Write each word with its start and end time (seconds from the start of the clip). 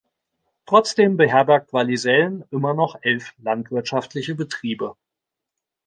Trotzdem 0.65 1.15
beherbergt 1.15 1.73
Wallisellen 1.73 2.43
immer 2.49 2.73
noch 2.73 2.97
elf 3.03 3.35
landwirtschaftliche 3.37 4.33
Betriebe. 4.33 4.95